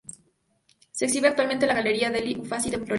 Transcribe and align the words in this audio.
Se 0.91 1.05
exhibe 1.05 1.27
actualmente 1.27 1.65
en 1.65 1.69
la 1.69 1.75
Galleria 1.75 2.09
degli 2.09 2.31
Uffizi 2.35 2.69
en 2.69 2.83
Florencia. 2.83 2.89